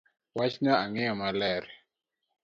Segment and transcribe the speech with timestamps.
[0.37, 1.63] Wachno ang'eyo maler